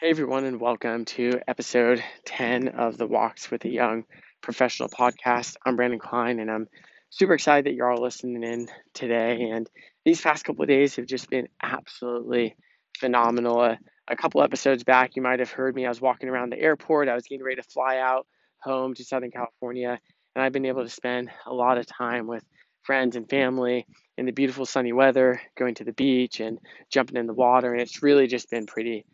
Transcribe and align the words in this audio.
Hey 0.00 0.10
everyone, 0.10 0.44
and 0.44 0.60
welcome 0.60 1.06
to 1.06 1.40
episode 1.48 2.04
10 2.24 2.68
of 2.68 2.96
the 2.96 3.06
Walks 3.08 3.50
with 3.50 3.64
a 3.64 3.68
Young 3.68 4.04
Professional 4.40 4.88
podcast. 4.88 5.56
I'm 5.66 5.74
Brandon 5.74 5.98
Klein, 5.98 6.38
and 6.38 6.48
I'm 6.48 6.68
super 7.10 7.34
excited 7.34 7.66
that 7.66 7.74
you're 7.74 7.90
all 7.90 8.00
listening 8.00 8.44
in 8.44 8.68
today. 8.94 9.50
And 9.50 9.68
these 10.04 10.20
past 10.20 10.44
couple 10.44 10.62
of 10.62 10.68
days 10.68 10.94
have 10.94 11.06
just 11.06 11.28
been 11.28 11.48
absolutely 11.60 12.54
phenomenal. 12.96 13.60
A, 13.60 13.76
a 14.06 14.14
couple 14.14 14.40
episodes 14.40 14.84
back, 14.84 15.16
you 15.16 15.22
might 15.22 15.40
have 15.40 15.50
heard 15.50 15.74
me. 15.74 15.84
I 15.84 15.88
was 15.88 16.00
walking 16.00 16.28
around 16.28 16.52
the 16.52 16.60
airport, 16.60 17.08
I 17.08 17.16
was 17.16 17.26
getting 17.26 17.44
ready 17.44 17.60
to 17.60 17.68
fly 17.68 17.98
out 17.98 18.28
home 18.62 18.94
to 18.94 19.04
Southern 19.04 19.32
California, 19.32 19.98
and 20.36 20.44
I've 20.44 20.52
been 20.52 20.66
able 20.66 20.84
to 20.84 20.88
spend 20.88 21.28
a 21.44 21.52
lot 21.52 21.76
of 21.76 21.86
time 21.86 22.28
with 22.28 22.44
friends 22.82 23.16
and 23.16 23.28
family 23.28 23.84
in 24.16 24.26
the 24.26 24.32
beautiful 24.32 24.64
sunny 24.64 24.92
weather, 24.92 25.40
going 25.56 25.74
to 25.74 25.84
the 25.84 25.92
beach 25.92 26.38
and 26.38 26.60
jumping 26.88 27.16
in 27.16 27.26
the 27.26 27.34
water. 27.34 27.72
And 27.72 27.82
it's 27.82 28.00
really 28.00 28.28
just 28.28 28.48
been 28.48 28.66
pretty 28.66 29.04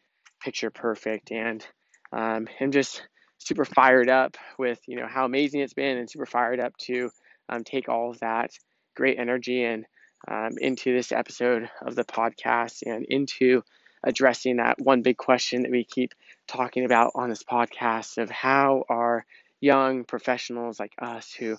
picture 0.45 0.71
perfect. 0.71 1.33
And 1.33 1.67
um, 2.13 2.47
I'm 2.61 2.71
just 2.71 3.03
super 3.39 3.65
fired 3.65 4.09
up 4.09 4.37
with 4.59 4.81
you 4.87 4.97
know 4.97 5.07
how 5.09 5.25
amazing 5.25 5.61
it's 5.61 5.75
been, 5.75 5.99
and 5.99 6.09
super 6.09 6.27
fired 6.27 6.61
up 6.61 6.77
to 6.79 7.11
um, 7.49 7.65
take 7.65 7.89
all 7.89 8.11
of 8.11 8.21
that 8.21 8.53
great 8.95 9.19
energy 9.19 9.65
and 9.65 9.87
um, 10.29 10.53
into 10.59 10.95
this 10.95 11.13
episode 11.13 11.69
of 11.83 11.95
the 11.95 12.05
podcast 12.05 12.83
and 12.87 13.05
into 13.07 13.63
addressing 14.03 14.57
that 14.57 14.81
one 14.81 15.03
big 15.03 15.17
question 15.17 15.63
that 15.63 15.71
we 15.71 15.85
keep 15.85 16.15
talking 16.47 16.85
about 16.85 17.13
on 17.15 17.31
this 17.31 17.43
podcast 17.43 18.19
of 18.19 18.31
how 18.31 18.85
are 18.89 19.25
young 19.61 20.05
professionals 20.05 20.79
like 20.79 20.93
us 21.01 21.33
who 21.33 21.57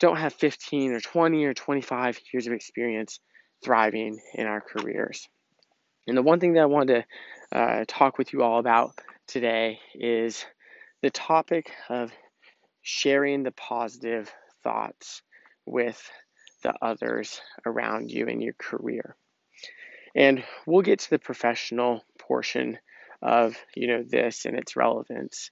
don't 0.00 0.16
have 0.16 0.32
15 0.34 0.92
or 0.92 1.00
20 1.00 1.44
or 1.44 1.54
25 1.54 2.20
years 2.32 2.46
of 2.46 2.52
experience 2.52 3.20
thriving 3.62 4.20
in 4.34 4.46
our 4.46 4.60
careers. 4.60 5.28
And 6.06 6.16
the 6.16 6.22
one 6.22 6.40
thing 6.40 6.54
that 6.54 6.62
I 6.62 6.66
wanted 6.66 7.04
to 7.52 7.58
uh, 7.58 7.84
talk 7.86 8.18
with 8.18 8.32
you 8.32 8.42
all 8.42 8.58
about 8.58 8.98
today 9.26 9.80
is 9.94 10.44
the 11.02 11.10
topic 11.10 11.72
of 11.88 12.12
sharing 12.82 13.42
the 13.42 13.52
positive 13.52 14.30
thoughts 14.62 15.22
with 15.64 16.10
the 16.62 16.74
others 16.82 17.40
around 17.64 18.10
you 18.10 18.26
in 18.26 18.40
your 18.40 18.54
career. 18.54 19.16
And 20.14 20.44
we'll 20.66 20.82
get 20.82 21.00
to 21.00 21.10
the 21.10 21.18
professional 21.18 22.04
portion 22.18 22.78
of 23.22 23.56
you 23.74 23.88
know 23.88 24.02
this 24.02 24.44
and 24.44 24.56
its 24.56 24.76
relevance. 24.76 25.50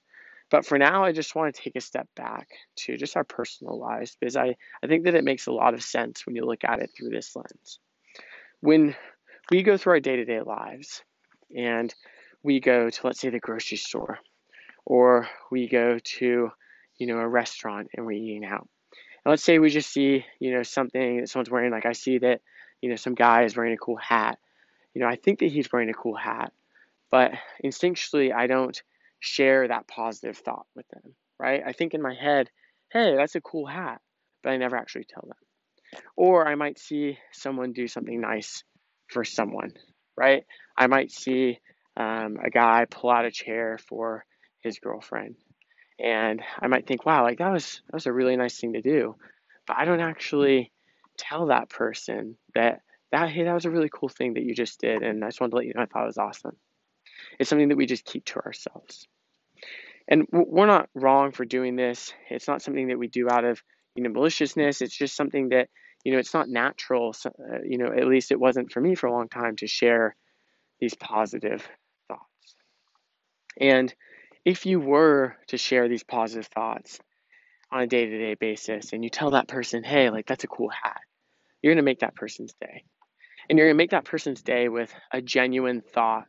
But 0.49 0.65
for 0.65 0.77
now, 0.77 1.03
I 1.03 1.11
just 1.11 1.35
want 1.35 1.55
to 1.55 1.61
take 1.61 1.75
a 1.75 1.81
step 1.81 2.07
back 2.15 2.47
to 2.77 2.95
just 2.95 3.17
our 3.17 3.23
personal 3.23 3.79
lives 3.79 4.15
because 4.19 4.35
I, 4.35 4.55
I 4.83 4.87
think 4.87 5.05
that 5.05 5.15
it 5.15 5.23
makes 5.23 5.47
a 5.47 5.51
lot 5.51 5.73
of 5.73 5.81
sense 5.81 6.25
when 6.25 6.35
you 6.35 6.45
look 6.45 6.63
at 6.63 6.79
it 6.79 6.91
through 6.95 7.09
this 7.09 7.35
lens. 7.35 7.79
When 8.59 8.95
we 9.53 9.61
go 9.61 9.77
through 9.77 9.93
our 9.93 9.99
day 9.99 10.15
to 10.15 10.25
day 10.25 10.41
lives 10.41 11.03
and 11.55 11.93
we 12.41 12.59
go 12.59 12.89
to, 12.89 12.99
let's 13.05 13.19
say, 13.19 13.29
the 13.29 13.39
grocery 13.39 13.77
store, 13.77 14.17
or 14.83 15.27
we 15.51 15.69
go 15.69 15.99
to, 15.99 16.49
you 16.97 17.07
know, 17.07 17.19
a 17.19 17.27
restaurant 17.27 17.89
and 17.93 18.03
we're 18.03 18.13
eating 18.13 18.45
out. 18.45 18.67
And 19.23 19.29
let's 19.29 19.43
say 19.43 19.59
we 19.59 19.69
just 19.69 19.91
see, 19.91 20.25
you 20.39 20.55
know, 20.55 20.63
something 20.63 21.21
that 21.21 21.29
someone's 21.29 21.51
wearing, 21.51 21.71
like 21.71 21.85
I 21.85 21.91
see 21.91 22.17
that, 22.17 22.41
you 22.81 22.89
know, 22.89 22.95
some 22.95 23.13
guy 23.13 23.43
is 23.43 23.55
wearing 23.55 23.73
a 23.73 23.77
cool 23.77 23.95
hat. 23.95 24.39
You 24.95 25.01
know, 25.01 25.07
I 25.07 25.17
think 25.17 25.37
that 25.37 25.51
he's 25.51 25.71
wearing 25.71 25.91
a 25.91 25.93
cool 25.93 26.15
hat, 26.15 26.51
but 27.11 27.33
instinctually, 27.63 28.33
I 28.33 28.47
don't 28.47 28.81
share 29.19 29.67
that 29.67 29.87
positive 29.87 30.35
thought 30.35 30.65
with 30.75 30.87
them, 30.87 31.13
right? 31.39 31.61
I 31.63 31.73
think 31.73 31.93
in 31.93 32.01
my 32.01 32.15
head, 32.15 32.49
hey, 32.91 33.15
that's 33.15 33.35
a 33.35 33.41
cool 33.41 33.67
hat, 33.67 34.01
but 34.41 34.49
I 34.49 34.57
never 34.57 34.77
actually 34.77 35.05
tell 35.05 35.27
them. 35.27 36.01
Or 36.17 36.47
I 36.47 36.55
might 36.55 36.79
see 36.79 37.19
someone 37.31 37.71
do 37.71 37.87
something 37.87 38.19
nice 38.19 38.63
for 39.13 39.23
someone, 39.23 39.73
right? 40.17 40.43
I 40.77 40.87
might 40.87 41.11
see 41.11 41.59
um, 41.95 42.37
a 42.43 42.49
guy 42.49 42.85
pull 42.89 43.11
out 43.11 43.25
a 43.25 43.31
chair 43.31 43.77
for 43.77 44.25
his 44.61 44.79
girlfriend, 44.79 45.35
and 45.99 46.41
I 46.59 46.67
might 46.67 46.87
think, 46.87 47.05
wow, 47.05 47.23
like 47.23 47.37
that 47.37 47.51
was 47.51 47.81
that 47.87 47.93
was 47.93 48.07
a 48.07 48.13
really 48.13 48.35
nice 48.35 48.59
thing 48.59 48.73
to 48.73 48.81
do, 48.81 49.15
but 49.67 49.77
I 49.77 49.85
don't 49.85 50.01
actually 50.01 50.71
tell 51.17 51.47
that 51.47 51.69
person 51.69 52.35
that 52.55 52.81
that 53.11 53.29
hey 53.29 53.43
that 53.43 53.53
was 53.53 53.65
a 53.65 53.71
really 53.71 53.89
cool 53.93 54.09
thing 54.09 54.33
that 54.33 54.43
you 54.43 54.55
just 54.55 54.79
did, 54.79 55.03
and 55.03 55.23
I 55.23 55.27
just 55.27 55.39
wanted 55.39 55.51
to 55.51 55.57
let 55.57 55.65
you 55.65 55.73
know 55.75 55.83
I 55.83 55.85
thought 55.85 56.03
it 56.03 56.07
was 56.07 56.17
awesome. 56.17 56.57
It's 57.39 57.49
something 57.49 57.69
that 57.69 57.77
we 57.77 57.85
just 57.85 58.05
keep 58.05 58.25
to 58.25 58.39
ourselves, 58.39 59.07
and 60.07 60.27
we're 60.31 60.65
not 60.65 60.89
wrong 60.95 61.31
for 61.31 61.45
doing 61.45 61.75
this. 61.75 62.13
It's 62.29 62.47
not 62.47 62.61
something 62.61 62.87
that 62.87 62.99
we 62.99 63.07
do 63.07 63.29
out 63.29 63.45
of 63.45 63.61
you 63.95 64.03
know 64.03 64.09
maliciousness. 64.09 64.81
It's 64.81 64.97
just 64.97 65.15
something 65.15 65.49
that 65.49 65.69
you 66.03 66.11
know, 66.11 66.19
it's 66.19 66.33
not 66.33 66.49
natural, 66.49 67.15
uh, 67.25 67.59
you 67.63 67.77
know, 67.77 67.87
at 67.87 68.07
least 68.07 68.31
it 68.31 68.39
wasn't 68.39 68.71
for 68.71 68.81
me 68.81 68.95
for 68.95 69.07
a 69.07 69.11
long 69.11 69.29
time 69.29 69.55
to 69.57 69.67
share 69.67 70.15
these 70.79 70.93
positive 70.95 71.67
thoughts. 72.07 72.55
And 73.59 73.93
if 74.43 74.65
you 74.65 74.79
were 74.79 75.37
to 75.47 75.57
share 75.57 75.87
these 75.87 76.03
positive 76.03 76.47
thoughts 76.47 76.99
on 77.71 77.81
a 77.81 77.87
day 77.87 78.05
to 78.05 78.17
day 78.17 78.33
basis 78.33 78.91
and 78.91 79.03
you 79.03 79.09
tell 79.09 79.31
that 79.31 79.47
person, 79.47 79.83
hey, 79.83 80.09
like 80.09 80.27
that's 80.27 80.43
a 80.43 80.47
cool 80.47 80.69
hat, 80.69 81.01
you're 81.61 81.73
going 81.73 81.83
to 81.83 81.89
make 81.89 81.99
that 81.99 82.15
person's 82.15 82.53
day. 82.59 82.83
And 83.49 83.57
you're 83.57 83.67
going 83.67 83.75
to 83.75 83.83
make 83.83 83.91
that 83.91 84.05
person's 84.05 84.41
day 84.41 84.69
with 84.69 84.93
a 85.11 85.21
genuine 85.21 85.81
thought 85.81 86.25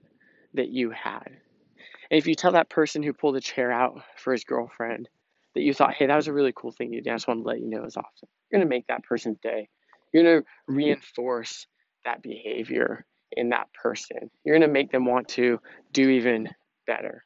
that 0.55 0.69
you 0.69 0.91
had. 0.91 1.27
And 1.27 2.19
if 2.19 2.27
you 2.27 2.35
tell 2.35 2.53
that 2.53 2.69
person 2.69 3.03
who 3.03 3.12
pulled 3.12 3.37
a 3.37 3.41
chair 3.41 3.73
out 3.73 4.03
for 4.17 4.33
his 4.33 4.45
girlfriend 4.45 5.09
that 5.55 5.63
you 5.63 5.75
thought, 5.75 5.95
hey, 5.95 6.07
that 6.07 6.17
was 6.17 6.29
a 6.29 6.33
really 6.33 6.53
cool 6.55 6.73
thing 6.73 6.93
you 6.93 7.01
did, 7.01 7.11
I 7.11 7.15
just 7.17 7.29
want 7.29 7.43
to 7.43 7.49
let 7.49 7.61
you 7.61 7.69
know 7.69 7.83
was 7.83 7.97
awesome 7.97 8.29
you're 8.55 8.61
going 8.61 8.69
to 8.69 8.75
make 8.77 8.87
that 8.87 9.03
person's 9.03 9.39
day. 9.43 9.69
You're 10.13 10.23
going 10.23 10.43
to 10.43 10.47
reinforce 10.69 11.67
that 12.05 12.23
behavior 12.23 13.05
in 13.33 13.49
that 13.49 13.67
person. 13.73 14.31
You're 14.45 14.57
going 14.57 14.69
to 14.69 14.73
make 14.73 14.93
them 14.93 15.07
want 15.07 15.27
to 15.31 15.59
do 15.93 16.09
even 16.09 16.51
better, 16.87 17.25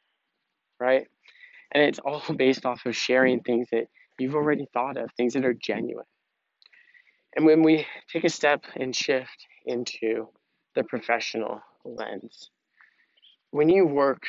right? 0.81 1.07
And 1.73 1.83
it's 1.85 1.99
all 1.99 2.23
based 2.37 2.65
off 2.65 2.87
of 2.87 2.97
sharing 2.97 3.41
things 3.41 3.69
that 3.73 3.89
you've 4.19 4.35
already 4.35 4.67
thought 4.73 4.97
of, 4.97 5.11
things 5.19 5.35
that 5.35 5.45
are 5.45 5.53
genuine. 5.53 6.07
And 7.37 7.45
when 7.45 7.63
we 7.63 7.87
take 8.11 8.25
a 8.25 8.31
step 8.31 8.65
and 8.75 8.97
shift 8.97 9.47
into 9.67 10.29
the 10.75 10.83
professional 10.83 11.61
lens, 11.85 12.51
when 13.51 13.69
you 13.69 13.85
work 13.85 14.23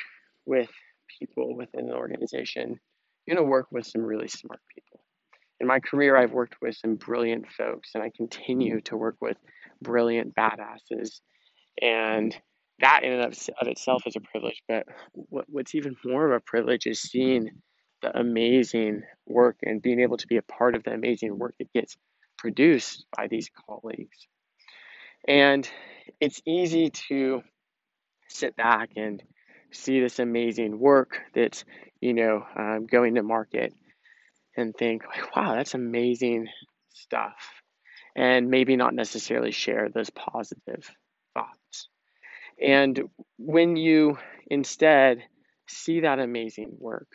with 0.45 0.69
people 1.17 1.55
within 1.55 1.87
an 1.87 1.95
organization, 1.95 2.79
you're 3.29 3.35
going 3.35 3.45
to 3.45 3.49
work 3.49 3.67
with 3.71 3.85
some 3.85 4.01
really 4.01 4.27
smart 4.27 4.59
people 4.73 4.89
in 5.59 5.67
my 5.67 5.79
career, 5.79 6.15
I've 6.15 6.31
worked 6.31 6.55
with 6.61 6.75
some 6.75 6.95
brilliant 6.95 7.51
folks, 7.51 7.91
and 7.93 8.03
I 8.03 8.11
continue 8.15 8.77
mm. 8.77 8.83
to 8.85 8.97
work 8.97 9.17
with 9.19 9.37
brilliant 9.81 10.33
badasses. 10.35 11.19
And 11.81 12.35
that 12.79 13.03
in 13.03 13.13
and 13.13 13.25
of, 13.25 13.49
of 13.61 13.67
itself 13.67 14.03
is 14.05 14.15
a 14.15 14.21
privilege. 14.21 14.61
But 14.67 14.85
what, 15.13 15.45
what's 15.49 15.75
even 15.75 15.95
more 16.05 16.25
of 16.25 16.37
a 16.37 16.39
privilege 16.39 16.87
is 16.87 17.01
seeing 17.01 17.49
the 18.01 18.17
amazing 18.17 19.03
work 19.27 19.57
and 19.63 19.81
being 19.81 19.99
able 19.99 20.17
to 20.17 20.27
be 20.27 20.37
a 20.37 20.41
part 20.41 20.75
of 20.75 20.83
the 20.83 20.93
amazing 20.93 21.37
work 21.37 21.55
that 21.59 21.73
gets 21.73 21.97
produced 22.37 23.05
by 23.15 23.27
these 23.27 23.49
colleagues. 23.67 24.27
And 25.27 25.69
it's 26.21 26.41
easy 26.45 26.89
to 27.09 27.43
sit 28.29 28.55
back 28.55 28.91
and 28.95 29.21
see 29.71 29.99
this 29.99 30.19
amazing 30.19 30.79
work 30.79 31.19
that's, 31.35 31.65
you 32.01 32.13
know, 32.13 32.45
um, 32.55 32.85
going 32.85 33.15
to 33.15 33.23
market 33.23 33.73
and 34.55 34.75
think, 34.75 35.03
wow, 35.35 35.55
that's 35.55 35.73
amazing 35.73 36.47
stuff. 36.93 37.35
And 38.15 38.49
maybe 38.49 38.75
not 38.75 38.93
necessarily 38.93 39.51
share 39.51 39.89
those 39.89 40.09
positive 40.09 40.89
thoughts. 41.33 41.89
And 42.61 43.01
when 43.37 43.75
you 43.75 44.17
instead 44.49 45.23
see 45.67 46.01
that 46.01 46.19
amazing 46.19 46.75
work 46.79 47.07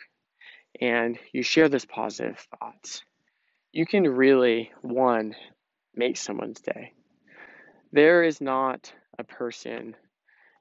and 0.81 1.17
you 1.31 1.43
share 1.43 1.69
those 1.69 1.85
positive 1.85 2.47
thoughts, 2.59 3.03
you 3.71 3.85
can 3.85 4.07
really, 4.07 4.71
one, 4.81 5.35
make 5.93 6.17
someone's 6.17 6.61
day. 6.61 6.93
There 7.91 8.23
is 8.23 8.41
not 8.41 8.91
a 9.19 9.23
person 9.23 9.95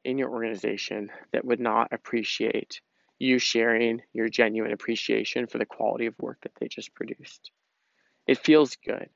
in 0.04 0.18
your 0.18 0.30
organization 0.30 1.10
that 1.32 1.44
would 1.44 1.60
not 1.60 1.92
appreciate 1.92 2.80
you 3.18 3.38
sharing 3.38 4.02
your 4.12 4.28
genuine 4.28 4.72
appreciation 4.72 5.46
for 5.46 5.58
the 5.58 5.66
quality 5.66 6.06
of 6.06 6.18
work 6.18 6.38
that 6.42 6.52
they 6.60 6.68
just 6.68 6.94
produced. 6.94 7.50
It 8.26 8.38
feels 8.38 8.76
good, 8.76 9.08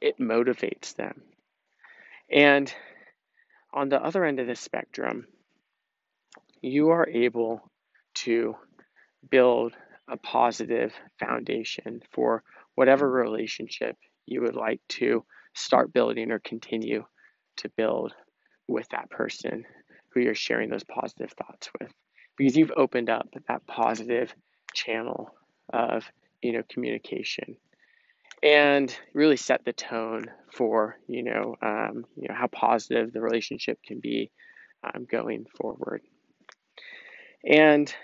it 0.00 0.18
motivates 0.18 0.94
them. 0.94 1.22
And 2.30 2.72
on 3.72 3.88
the 3.88 4.02
other 4.02 4.24
end 4.24 4.40
of 4.40 4.46
the 4.46 4.54
spectrum, 4.54 5.26
you 6.62 6.90
are 6.90 7.08
able 7.08 7.70
to 8.14 8.54
build 9.30 9.74
a 10.08 10.16
positive 10.16 10.92
foundation 11.18 12.02
for 12.10 12.42
whatever 12.74 13.10
relationship 13.10 13.96
you 14.26 14.42
would 14.42 14.56
like 14.56 14.80
to 14.88 15.24
start 15.54 15.92
building 15.92 16.30
or 16.30 16.38
continue 16.38 17.04
to 17.56 17.68
build 17.76 18.12
with 18.68 18.88
that 18.90 19.10
person 19.10 19.64
who 20.10 20.20
you're 20.20 20.34
sharing 20.34 20.70
those 20.70 20.84
positive 20.84 21.32
thoughts 21.32 21.70
with 21.80 21.92
because 22.40 22.56
you've 22.56 22.72
opened 22.76 23.10
up 23.10 23.28
that 23.48 23.66
positive 23.66 24.34
channel 24.74 25.34
of 25.72 26.10
you 26.42 26.52
know 26.52 26.62
communication 26.70 27.56
and 28.42 28.96
really 29.14 29.36
set 29.36 29.64
the 29.66 29.74
tone 29.74 30.24
for 30.54 30.96
you 31.06 31.22
know 31.22 31.54
um, 31.62 32.06
you 32.16 32.28
know 32.28 32.34
how 32.34 32.46
positive 32.46 33.12
the 33.12 33.20
relationship 33.20 33.78
can 33.86 34.00
be 34.00 34.30
um, 34.82 35.06
going 35.10 35.44
forward 35.60 36.02
And 37.44 37.94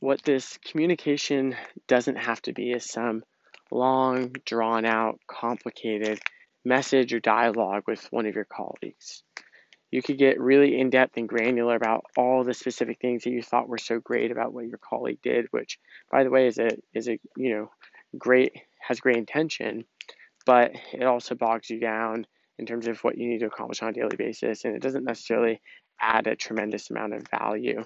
what 0.00 0.22
this 0.22 0.58
communication 0.64 1.56
doesn't 1.88 2.16
have 2.16 2.40
to 2.42 2.52
be 2.52 2.70
is 2.72 2.84
some 2.84 3.24
long, 3.70 4.32
drawn 4.44 4.86
out, 4.86 5.20
complicated 5.26 6.20
message 6.64 7.14
or 7.14 7.20
dialogue 7.20 7.84
with 7.86 8.06
one 8.12 8.26
of 8.26 8.34
your 8.34 8.44
colleagues. 8.46 9.22
You 9.90 10.02
could 10.02 10.18
get 10.18 10.40
really 10.40 10.78
in 10.78 10.90
depth 10.90 11.16
and 11.16 11.28
granular 11.28 11.76
about 11.76 12.04
all 12.16 12.44
the 12.44 12.54
specific 12.54 13.00
things 13.00 13.24
that 13.24 13.30
you 13.30 13.42
thought 13.42 13.68
were 13.68 13.78
so 13.78 14.00
great 14.00 14.30
about 14.30 14.52
what 14.52 14.66
your 14.66 14.78
colleague 14.78 15.20
did, 15.22 15.46
which, 15.52 15.78
by 16.10 16.24
the 16.24 16.30
way, 16.30 16.46
is 16.46 16.58
a 16.58 16.70
is 16.92 17.08
a 17.08 17.18
you 17.36 17.54
know 17.54 17.70
great 18.18 18.52
has 18.80 19.00
great 19.00 19.16
intention, 19.16 19.84
but 20.44 20.72
it 20.92 21.04
also 21.04 21.34
bogs 21.34 21.70
you 21.70 21.80
down 21.80 22.26
in 22.58 22.66
terms 22.66 22.86
of 22.86 23.02
what 23.04 23.18
you 23.18 23.28
need 23.28 23.40
to 23.40 23.46
accomplish 23.46 23.82
on 23.82 23.90
a 23.90 23.92
daily 23.92 24.16
basis, 24.16 24.64
and 24.64 24.74
it 24.74 24.82
doesn't 24.82 25.04
necessarily 25.04 25.60
add 26.00 26.26
a 26.26 26.36
tremendous 26.36 26.90
amount 26.90 27.14
of 27.14 27.26
value. 27.30 27.84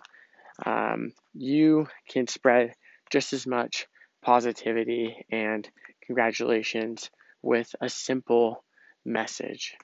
Um, 0.64 1.12
you 1.34 1.86
can 2.08 2.26
spread 2.26 2.74
just 3.10 3.32
as 3.32 3.46
much 3.46 3.86
positivity 4.22 5.24
and 5.30 5.68
congratulations 6.04 7.10
with 7.42 7.74
a 7.80 7.88
simple 7.88 8.64
message, 9.04 9.74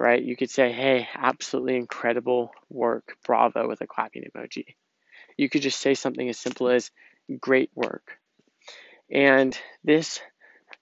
right? 0.00 0.22
You 0.22 0.36
could 0.36 0.50
say, 0.50 0.72
hey, 0.72 1.08
absolutely 1.14 1.76
incredible 1.76 2.52
work, 2.68 3.16
bravo, 3.24 3.68
with 3.68 3.80
a 3.80 3.86
clapping 3.86 4.24
emoji. 4.24 4.74
You 5.36 5.48
could 5.48 5.62
just 5.62 5.80
say 5.80 5.94
something 5.94 6.28
as 6.28 6.38
simple 6.38 6.68
as 6.68 6.90
great 7.40 7.70
work. 7.74 8.18
And 9.10 9.58
this 9.84 10.20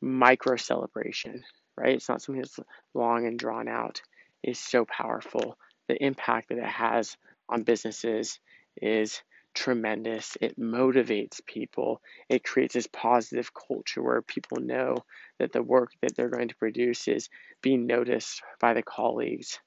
micro 0.01 0.57
celebration, 0.57 1.45
right? 1.77 1.95
It's 1.95 2.09
not 2.09 2.23
something 2.23 2.43
that's 2.43 2.59
long 2.95 3.27
and 3.27 3.39
drawn 3.39 3.69
out, 3.69 4.03
is 4.43 4.59
so 4.59 4.85
powerful. 4.85 5.59
The 5.89 6.03
impact 6.03 6.49
that 6.49 6.59
it 6.59 6.65
has 6.65 7.17
on 7.49 7.63
businesses 7.63 8.41
is 8.81 9.23
tremendous. 9.56 10.37
It 10.41 10.61
motivates 10.61 11.44
people. 11.44 12.00
It 12.29 12.44
creates 12.44 12.75
this 12.75 12.87
positive 12.87 13.50
culture 13.53 14.03
where 14.03 14.23
people 14.23 14.58
know 14.58 14.99
that 15.38 15.53
the 15.53 15.62
work 15.62 15.91
that 16.03 16.14
they're 16.14 16.29
going 16.29 16.49
to 16.49 16.56
produce 16.56 17.08
is 17.08 17.29
being 17.62 17.87
noticed 17.87 18.43
by 18.61 18.75
the 18.75 18.82
colleagues 18.82 19.58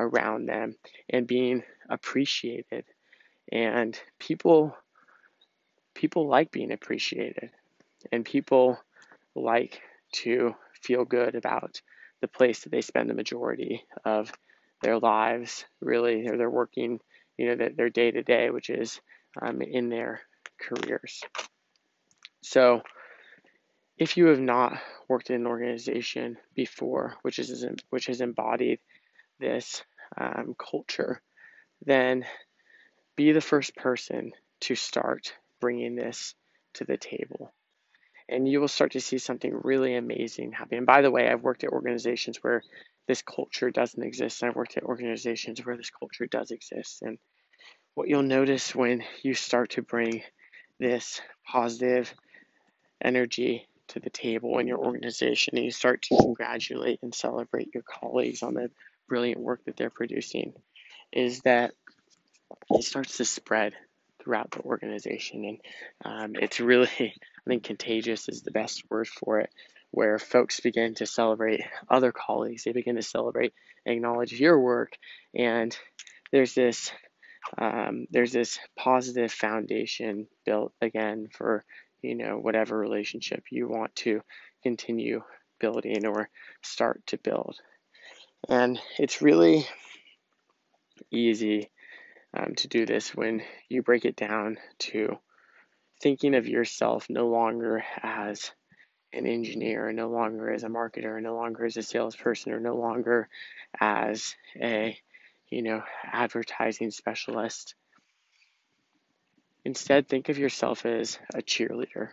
around 0.00 0.46
them 0.46 0.74
and 1.08 1.26
being 1.26 1.62
appreciated. 1.88 2.84
And 3.52 3.98
people 4.18 4.74
people 5.94 6.26
like 6.26 6.50
being 6.50 6.72
appreciated 6.72 7.50
and 8.10 8.24
people 8.24 8.78
like 9.36 9.80
to 10.12 10.54
feel 10.82 11.04
good 11.04 11.36
about 11.36 11.80
the 12.20 12.26
place 12.26 12.60
that 12.60 12.70
they 12.70 12.80
spend 12.80 13.08
the 13.08 13.14
majority 13.14 13.84
of 14.04 14.32
their 14.82 14.98
lives 14.98 15.64
really 15.80 16.26
they're, 16.26 16.36
they're 16.36 16.50
working 16.50 16.98
you 17.38 17.46
know 17.54 17.68
their 17.76 17.90
day 17.90 18.10
to 18.10 18.22
day 18.22 18.50
which 18.50 18.70
is 18.70 19.00
um, 19.40 19.62
in 19.62 19.88
their 19.88 20.20
careers 20.60 21.22
so 22.42 22.82
if 23.96 24.16
you 24.16 24.26
have 24.26 24.40
not 24.40 24.78
worked 25.08 25.30
in 25.30 25.36
an 25.36 25.46
organization 25.46 26.36
before 26.54 27.16
which 27.22 27.38
is 27.38 27.64
which 27.90 28.06
has 28.06 28.20
embodied 28.20 28.78
this 29.40 29.82
um, 30.16 30.54
culture 30.58 31.20
then 31.84 32.24
be 33.16 33.32
the 33.32 33.40
first 33.40 33.76
person 33.76 34.32
to 34.60 34.74
start 34.74 35.34
bringing 35.60 35.94
this 35.94 36.34
to 36.74 36.84
the 36.84 36.96
table 36.96 37.52
and 38.28 38.48
you 38.48 38.60
will 38.60 38.68
start 38.68 38.92
to 38.92 39.00
see 39.00 39.18
something 39.18 39.60
really 39.62 39.94
amazing 39.96 40.52
happen. 40.52 40.78
And 40.78 40.86
by 40.86 41.02
the 41.02 41.10
way, 41.10 41.28
I've 41.28 41.42
worked 41.42 41.64
at 41.64 41.70
organizations 41.70 42.38
where 42.42 42.62
this 43.06 43.22
culture 43.22 43.70
doesn't 43.70 44.02
exist, 44.02 44.42
and 44.42 44.50
I've 44.50 44.56
worked 44.56 44.76
at 44.76 44.84
organizations 44.84 45.64
where 45.64 45.76
this 45.76 45.90
culture 45.90 46.26
does 46.26 46.50
exist. 46.50 47.02
And 47.02 47.18
what 47.94 48.08
you'll 48.08 48.22
notice 48.22 48.74
when 48.74 49.02
you 49.22 49.34
start 49.34 49.70
to 49.70 49.82
bring 49.82 50.22
this 50.78 51.20
positive 51.46 52.12
energy 53.02 53.68
to 53.88 54.00
the 54.00 54.10
table 54.10 54.58
in 54.58 54.66
your 54.66 54.78
organization 54.78 55.56
and 55.56 55.64
you 55.64 55.70
start 55.70 56.02
to 56.02 56.16
congratulate 56.16 56.98
and 57.02 57.14
celebrate 57.14 57.72
your 57.74 57.82
colleagues 57.82 58.42
on 58.42 58.54
the 58.54 58.70
brilliant 59.08 59.40
work 59.40 59.64
that 59.64 59.76
they're 59.76 59.90
producing 59.90 60.54
is 61.12 61.40
that 61.42 61.72
it 62.70 62.82
starts 62.82 63.18
to 63.18 63.24
spread 63.24 63.74
throughout 64.22 64.50
the 64.50 64.60
organization 64.60 65.44
and 65.44 65.60
um, 66.04 66.32
it's 66.34 66.60
really 66.60 66.88
I 67.46 67.50
think 67.50 67.64
contagious 67.64 68.28
is 68.28 68.42
the 68.42 68.50
best 68.50 68.84
word 68.90 69.06
for 69.06 69.40
it, 69.40 69.50
where 69.90 70.18
folks 70.18 70.60
begin 70.60 70.94
to 70.94 71.06
celebrate 71.06 71.60
other 71.90 72.10
colleagues. 72.10 72.64
They 72.64 72.72
begin 72.72 72.96
to 72.96 73.02
celebrate 73.02 73.52
acknowledge 73.84 74.32
your 74.32 74.58
work, 74.58 74.96
and 75.34 75.76
there's 76.32 76.54
this 76.54 76.90
um, 77.58 78.06
there's 78.10 78.32
this 78.32 78.58
positive 78.76 79.32
foundation 79.32 80.26
built 80.44 80.72
again 80.80 81.28
for 81.32 81.64
you 82.02 82.14
know 82.14 82.38
whatever 82.38 82.78
relationship 82.78 83.44
you 83.50 83.68
want 83.68 83.94
to 83.96 84.20
continue 84.62 85.22
building 85.60 86.06
or 86.06 86.28
start 86.62 87.06
to 87.06 87.18
build, 87.18 87.56
and 88.48 88.78
it's 88.98 89.22
really 89.22 89.66
easy 91.10 91.70
um, 92.36 92.54
to 92.56 92.68
do 92.68 92.86
this 92.86 93.14
when 93.14 93.42
you 93.68 93.82
break 93.82 94.04
it 94.04 94.16
down 94.16 94.58
to 94.78 95.18
thinking 96.02 96.34
of 96.34 96.48
yourself 96.48 97.06
no 97.08 97.28
longer 97.28 97.84
as 98.02 98.50
an 99.12 99.26
engineer, 99.26 99.92
no 99.92 100.08
longer 100.08 100.50
as 100.50 100.64
a 100.64 100.68
marketer, 100.68 101.22
no 101.22 101.36
longer 101.36 101.64
as 101.64 101.76
a 101.76 101.82
salesperson, 101.82 102.52
or 102.52 102.60
no 102.60 102.76
longer 102.76 103.28
as 103.80 104.34
a, 104.60 104.98
you 105.50 105.62
know, 105.62 105.82
advertising 106.04 106.90
specialist. 106.90 107.74
Instead, 109.64 110.08
think 110.08 110.28
of 110.28 110.38
yourself 110.38 110.84
as 110.84 111.18
a 111.34 111.42
cheerleader. 111.42 112.08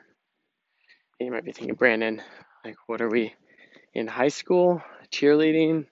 And 1.20 1.28
you 1.28 1.32
might 1.32 1.46
be 1.46 1.52
thinking, 1.52 1.76
Brandon, 1.76 2.22
like, 2.64 2.78
what 2.88 3.02
are 3.02 3.10
we 3.10 3.34
in 3.94 4.08
high 4.08 4.30
school? 4.30 4.82
Cheerleading? 5.12 5.86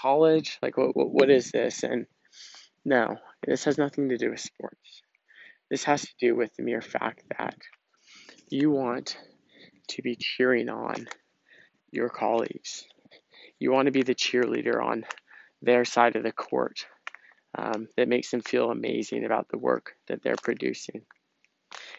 College? 0.00 0.58
Like, 0.62 0.76
what, 0.76 0.96
what, 0.96 1.10
what 1.10 1.30
is 1.30 1.50
this? 1.50 1.82
And 1.82 2.06
no, 2.84 3.16
this 3.46 3.64
has 3.64 3.78
nothing 3.78 4.08
to 4.08 4.16
do 4.16 4.30
with 4.30 4.40
sports. 4.40 5.02
This 5.70 5.84
has 5.84 6.02
to 6.02 6.14
do 6.20 6.34
with 6.34 6.54
the 6.56 6.62
mere 6.62 6.82
fact 6.82 7.22
that 7.38 7.56
you 8.50 8.70
want 8.70 9.16
to 9.88 10.02
be 10.02 10.16
cheering 10.16 10.68
on 10.68 11.08
your 11.90 12.08
colleagues. 12.08 12.84
You 13.58 13.72
want 13.72 13.86
to 13.86 13.92
be 13.92 14.02
the 14.02 14.14
cheerleader 14.14 14.82
on 14.82 15.04
their 15.62 15.84
side 15.84 16.16
of 16.16 16.22
the 16.22 16.32
court 16.32 16.86
um, 17.56 17.88
that 17.96 18.08
makes 18.08 18.30
them 18.30 18.40
feel 18.40 18.70
amazing 18.70 19.24
about 19.24 19.48
the 19.48 19.58
work 19.58 19.94
that 20.08 20.22
they're 20.22 20.36
producing. 20.42 21.02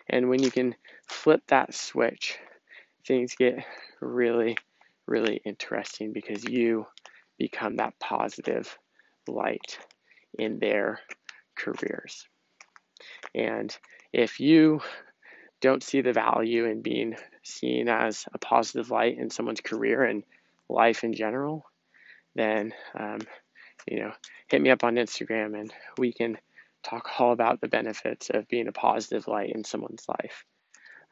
And 0.09 0.29
when 0.29 0.43
you 0.43 0.51
can 0.51 0.75
flip 1.07 1.41
that 1.47 1.73
switch, 1.73 2.37
things 3.07 3.35
get 3.35 3.65
really, 4.01 4.57
really 5.07 5.41
interesting 5.45 6.13
because 6.13 6.43
you 6.43 6.85
become 7.37 7.77
that 7.77 7.97
positive 7.99 8.77
light 9.27 9.79
in 10.37 10.59
their 10.59 10.99
careers. 11.55 12.27
And 13.33 13.75
if 14.11 14.39
you 14.39 14.81
don't 15.61 15.83
see 15.83 16.01
the 16.01 16.13
value 16.13 16.65
in 16.65 16.81
being 16.81 17.15
seen 17.43 17.87
as 17.87 18.25
a 18.33 18.37
positive 18.37 18.91
light 18.91 19.17
in 19.17 19.29
someone's 19.29 19.61
career 19.61 20.03
and 20.03 20.23
life 20.69 21.03
in 21.03 21.13
general, 21.13 21.65
then 22.35 22.73
um, 22.97 23.19
you 23.87 23.99
know, 23.99 24.11
hit 24.47 24.61
me 24.61 24.69
up 24.69 24.83
on 24.83 24.95
Instagram 24.95 25.59
and 25.59 25.73
we 25.97 26.13
can 26.13 26.37
talk 26.83 27.09
all 27.19 27.31
about 27.31 27.61
the 27.61 27.67
benefits 27.67 28.29
of 28.29 28.47
being 28.47 28.67
a 28.67 28.73
positive 28.73 29.27
light 29.27 29.51
in 29.53 29.63
someone's 29.63 30.05
life. 30.07 30.43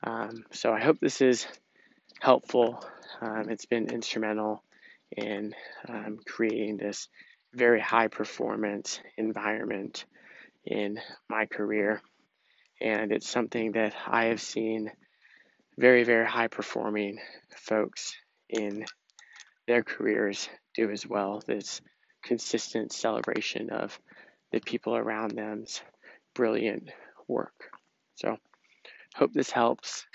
Um, 0.04 0.46
so 0.52 0.74
I 0.74 0.82
hope 0.82 1.00
this 1.00 1.22
is 1.22 1.48
helpful. 2.20 2.84
Um, 3.22 3.50
it's 3.50 3.66
been 3.66 3.92
instrumental 3.92 4.64
in 5.16 5.54
um, 5.88 6.20
creating 6.26 6.78
this 6.78 7.08
very 7.54 7.80
high 7.80 8.08
performance 8.08 9.00
environment 9.18 10.06
in 10.66 11.00
my 11.30 11.46
career. 11.46 12.02
And 12.80 13.12
it's 13.12 13.30
something 13.30 13.74
that 13.74 13.94
I 14.08 14.26
have 14.26 14.42
seen 14.42 14.92
very, 15.78 16.04
very 16.04 16.26
high 16.26 16.48
performing 16.48 17.20
folks 17.56 18.16
in 18.50 18.86
their 19.68 19.84
careers 19.84 20.50
do 20.76 20.90
as 20.90 21.06
well. 21.06 21.42
This 21.46 21.82
consistent 22.24 22.92
celebration 22.92 23.70
of 23.70 23.98
the 24.52 24.60
people 24.60 24.96
around 24.96 25.32
them's 25.32 25.82
brilliant 26.34 26.90
work. 27.28 27.72
So, 28.16 28.38
hope 29.16 29.34
this 29.34 29.52
helps. 29.52 30.06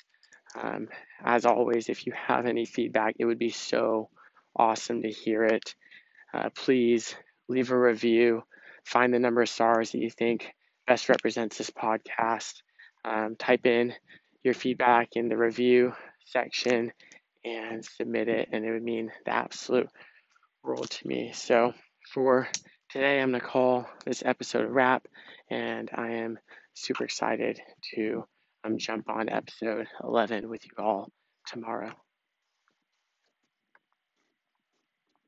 Um, 0.61 0.89
as 1.25 1.45
always, 1.45 1.89
if 1.89 2.07
you 2.07 2.13
have 2.15 2.47
any 2.47 2.65
feedback, 2.65 3.17
it 3.19 3.25
would 3.25 3.39
be 3.39 3.51
so 3.51 4.09
awesome 4.55 5.03
to 5.03 5.11
hear 5.11 5.45
it. 5.45 5.75
Uh, 6.33 6.51
please 6.55 7.15
leave 7.49 7.71
a 7.71 7.79
review 7.79 8.43
find 8.87 9.13
the 9.13 9.19
number 9.19 9.43
of 9.43 9.49
stars 9.49 9.91
that 9.91 9.99
you 9.99 10.11
think 10.11 10.55
best 10.87 11.09
represents 11.09 11.59
this 11.59 11.71
podcast. 11.71 12.63
Um, 13.05 13.37
type 13.37 13.67
in 13.67 13.93
your 14.43 14.55
feedback 14.55 15.11
in 15.15 15.29
the 15.29 15.37
review 15.37 15.93
section 16.25 16.93
and 17.45 17.85
submit 17.85 18.29
it, 18.29 18.49
and 18.53 18.65
it 18.65 18.73
would 18.73 18.83
mean 18.83 19.13
the 19.25 19.33
absolute 19.33 19.89
world 20.63 20.89
to 20.91 21.07
me. 21.07 21.33
So, 21.35 21.75
for 22.13 22.49
today 22.91 23.21
I'm 23.21 23.31
going 23.31 23.41
to 23.41 23.47
call 23.47 23.89
this 24.05 24.23
episode 24.25 24.65
a 24.65 24.71
wrap, 24.71 25.07
and 25.51 25.91
I 25.95 26.13
am 26.13 26.39
super 26.75 27.05
excited 27.05 27.61
to 27.95 28.25
um, 28.65 28.79
jump 28.79 29.09
on 29.09 29.29
episode 29.29 29.87
11 30.03 30.49
with 30.49 30.65
you 30.65 30.73
all 30.79 31.11
tomorrow. 31.47 31.93